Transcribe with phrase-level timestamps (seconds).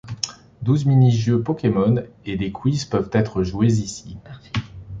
[0.63, 4.17] Douze mini-jeux Pokémon et des quiz peuvent être joués ici.